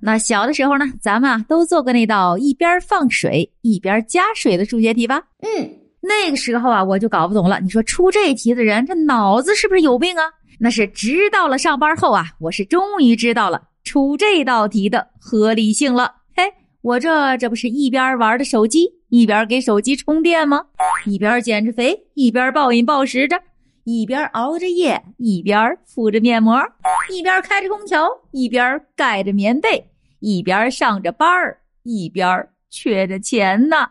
[0.00, 5.22] 那小的时候呢，咱们啊都做过那道一边放水一边加水的数学题吧？
[5.40, 7.60] 嗯，那个时候啊，我就搞不懂了。
[7.60, 10.22] 你说出这题的人，这脑子是不是有病啊？
[10.60, 16.12] 那是直到了上班后啊，我是终于知道了出这道题的合理性了。
[16.36, 16.44] 嘿，
[16.82, 20.62] 我这这不是一边玩的手机，一边给手机充电吗？
[21.06, 23.36] 一边减着肥，一边暴饮暴食着。
[23.90, 26.60] 一边熬着夜，一边敷着面膜，
[27.10, 29.82] 一边开着空调，一边盖着棉被，
[30.20, 33.88] 一边上着班儿，一边缺着钱呢。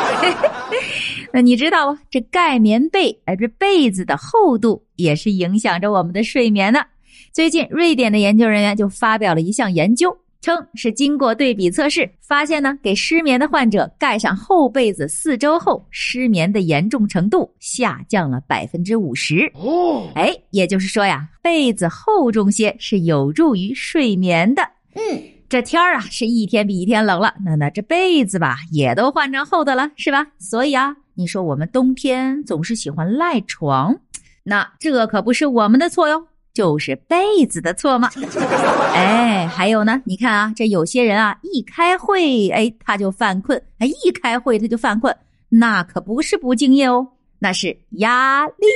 [1.32, 1.98] 那你知道啊？
[2.10, 6.86] 这盖棉被，哎，这被子的厚度也是影响着我们的睡眠的。
[7.32, 10.14] 最近，瑞典的研究人员就发表了一项研究。
[10.40, 19.50] 称是经过对比测试，发现呢，给失眠的患者盖上厚被子四周后，失眠的严重程度下降了百分之五十。
[19.54, 24.62] 哦，哎，也就是说呀，被子厚重些是有助于睡眠的。
[24.94, 30.26] 嗯，这天儿啊是一天比一天冷了，那那这被子吧也都换成厚的了，是吧？
[30.38, 33.94] 所以啊，你说我们冬天总是喜欢赖床，
[34.42, 36.26] 那这可不是我们的错哟。
[36.52, 38.10] 就是被子的错吗？
[38.94, 45.16] 哎，还有呢，你看啊，这有些人啊，一开会，哎，他就犯困，哎，一开会他就犯困，
[45.48, 47.06] 那可不是不敬业哦，
[47.38, 48.66] 那是压力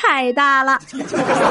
[0.00, 0.78] 太大了。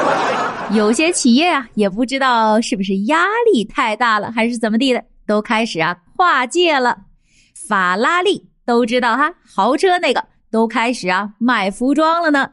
[0.72, 6.96] 有些企业啊，也不知道是不是压力太大了，还是怎么地的，都开始啊跨界了。
[7.68, 12.48] 法拉利都知道哈，豪车那个都开始啊卖服装了呢。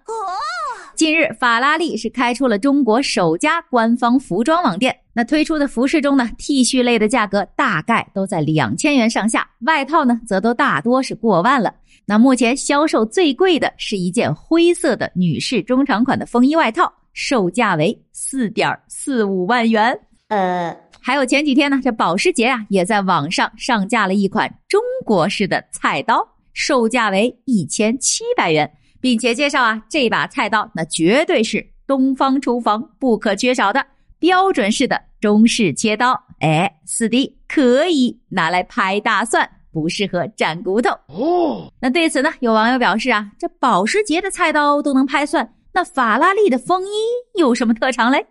[1.01, 4.95] 近日，法拉利是开出了中国首家官方服装网店。
[5.13, 11.73] 那推出的服饰中呢，T 恤类的价格大概都在两千元上下，外套呢则都大多是过万了。
[12.05, 19.99] 那目前销售最贵的是一件灰色的女士中长款的风衣外套，售价为四点四五万元。
[20.27, 28.71] 呃，还有前几天呢，这保时捷啊也在网上上架了一款中国式的菜刀，售价为一千七百元。
[29.01, 33.85] 并且介绍啊，这把菜刀那绝对是东方厨房不可缺少的
[34.19, 36.23] 标准式的中式切刀。
[36.39, 40.91] 哎，四弟可以拿来拍大蒜，不适合斩骨头。
[41.07, 48.25] 哦，那对此呢，有网友表示啊，这保时捷的菜刀都能拍蒜，那法拉利的风衣有什么特长嘞？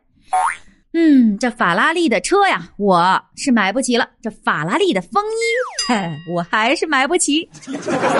[0.92, 4.08] 嗯，这法拉利的车呀，我是买不起了。
[4.20, 7.48] 这法拉利的风衣，嘿，我还是买不起。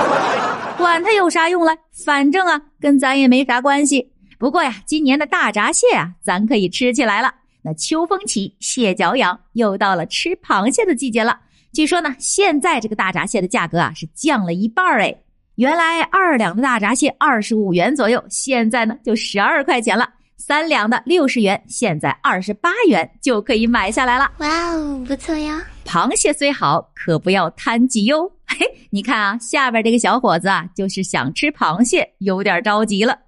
[0.79, 4.09] 管它有啥用了，反正啊，跟咱也没啥关系。
[4.39, 7.35] 不过呀，今年的大闸蟹啊，咱可以吃起来了。
[7.63, 11.39] 那秋风起，蟹脚痒，又到了吃螃蟹的季节了。
[11.73, 15.15] 据说呢，现在这个大闸蟹的价格啊，是降了一半哎。
[15.57, 20.09] 原来二两的大闸蟹二十五元左右，现在呢就十二块钱了。
[20.41, 24.33] 三两的六十元，现在二十八元就可以买下来了。
[24.39, 25.63] 哇哦，不错呀！
[25.85, 28.27] 螃蟹虽好，可不要贪急哟。
[28.47, 33.19] 嘿，你看啊，下边这个小伙子啊，就是想吃螃蟹，有点着急了。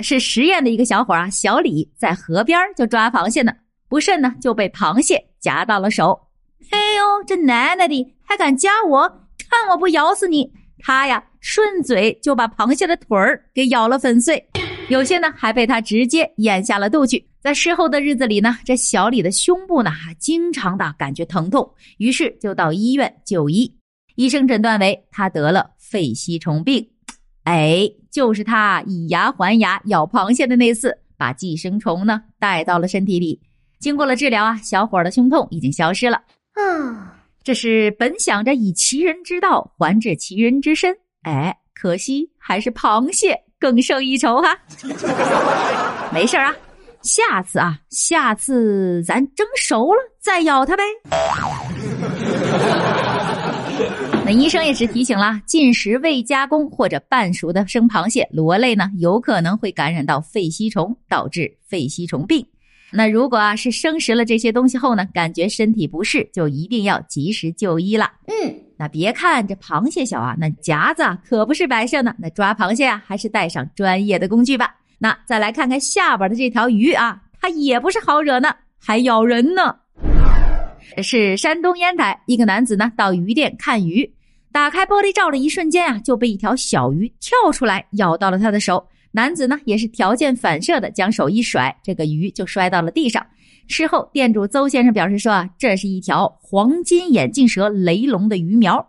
[0.00, 3.52] 是十堰的一个小伙啊，小李在河边就抓螃蟹呢，
[3.88, 6.20] 不慎呢就被螃蟹夹到了手。
[6.72, 9.08] 哎呦，这奶奶的还敢夹我？
[9.48, 10.52] 看我不咬死你！
[10.80, 14.44] 他呀，顺嘴就把螃蟹的腿儿给咬了粉碎。
[14.88, 17.22] 有些呢还被他直接咽下了肚去。
[17.40, 23.70] 在事后的日子里呢，这小李的胸部呢还经常的感觉疼痛，于是就到医院就医。
[24.16, 26.88] 医生诊断为他得了肺吸虫病。
[27.44, 33.38] 哎，就是他以牙还牙咬螃蟹的那次，把寄生虫呢带到了身体里。
[33.78, 36.16] 经过了治疗啊，小伙的胸痛已经消失了。
[36.54, 43.38] 啊，这是本想着以其人之道还治其人之身，哎，可惜还是螃蟹。
[43.58, 44.56] 更胜一筹哈，
[46.14, 46.54] 没事啊，
[47.02, 50.82] 下次啊，下次咱蒸熟了再咬它呗。
[54.24, 62.46] 那医生也是提醒了，进食未加工或者半熟的生螃蟹、螺类呢，有可能会感染到肺吸虫，导致肺吸虫病。
[62.90, 68.12] 那如果啊是生食了这些东西后呢，感觉身体不适，就一定要及时就医了。
[68.26, 68.67] 嗯。
[68.78, 72.14] 那别看这螃蟹小啊，那夹子可不是摆设呢。
[72.16, 74.72] 那抓螃蟹啊，还是带上专业的工具吧。
[74.98, 79.74] 那再来看看下边的这条鱼啊，它也不是好惹呢，还咬人呢。
[81.02, 84.08] 是山东烟台一个男子呢，到鱼店看鱼，
[84.52, 88.86] 打开玻璃罩的一瞬间啊，就被一条小鱼跳出来咬到了他的手。
[89.10, 93.26] 男子呢，也是条件反射的将手一甩，这个鱼就摔到了地上。
[93.68, 98.84] 事后，店主邹先生表示说：“啊，这是一条黄金眼镜蛇雷龙的鱼苗。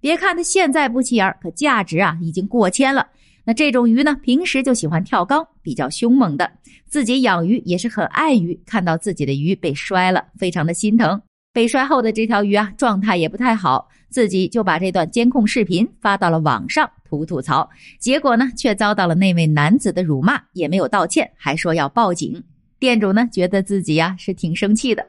[0.00, 3.06] 别看它现在不起眼，可价值啊已经过千了。
[3.44, 6.50] 那这种鱼呢，平时就喜欢跳缸，比较凶猛的。
[6.86, 11.20] 自己养鱼也是很爱鱼，看到自己的鱼被摔了，非常的心疼。
[11.52, 17.68] 被摔后的这条鱼啊，状态也不太好，自己就把这段监控视频发到了网上吐吐槽，
[17.98, 22.42] 结果呢，却遭到了那位男子的辱骂，也没有道歉，还说要报警。
[22.82, 25.06] 店主呢，觉得自己呀是挺生气的。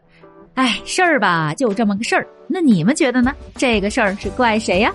[0.54, 2.28] 哎，事儿吧，就这么个事儿。
[2.48, 3.34] 那你们觉得呢？
[3.56, 4.94] 这个事儿是怪谁呀？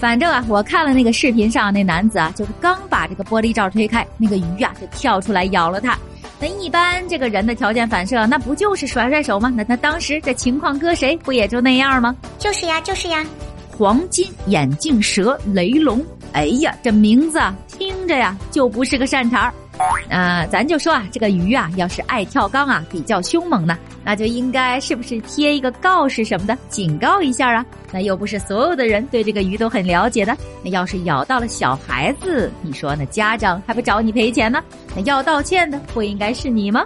[0.00, 5.94] 反正啊，我看了那个视频上那男子啊，就是刚把这个玻璃罩推开，那个鱼啊就跳出来咬了他。
[6.40, 9.52] 那一般这个人的条件反射，那不就是甩甩手吗？
[9.54, 12.16] 那他当时这情况搁谁不也就那样吗？
[12.38, 13.22] 就是呀，就是呀。
[13.68, 16.02] 黄金眼镜蛇雷龙，
[16.32, 19.52] 哎呀，这名字啊，听着呀就不是个善茬儿。
[20.08, 27.64] 呃，咱就说啊，这个鱼啊，要是爱跳缸啊，比较凶猛呢，那就应该是不是贴一个告示什么的，警告一下啊？
[27.90, 30.36] 那又不是所有的人对这个鱼都很了解的。
[30.62, 34.62] 那要是咬到了小孩子，你说那家长还不找你赔钱呢？
[34.94, 36.84] 那要道歉的不应该是你吗？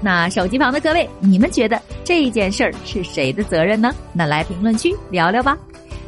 [0.00, 3.94] 那手机旁的各位，你们觉得这件事儿是谁的责任呢？
[4.12, 5.56] 那来评论区聊聊吧。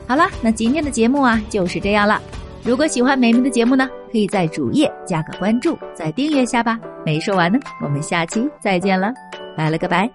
[0.09, 2.21] 好了，那今天的节目啊就是这样了。
[2.67, 6.77] 如果喜欢美美的节目呢，可以在主页加个关注，再订阅下吧。
[7.05, 9.15] 没说完呢，我们下期再见了，
[9.57, 10.11] 拜了个拜。